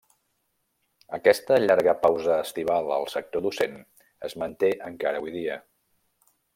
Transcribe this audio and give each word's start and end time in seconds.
Aquesta 1.17 1.57
llarga 1.65 1.93
pausa 2.07 2.39
estival 2.47 2.91
al 2.97 3.07
sector 3.15 3.47
docent 3.49 3.79
es 4.31 4.39
manté 4.45 4.75
encara 4.93 5.23
avui 5.25 5.39
dia. 5.41 5.61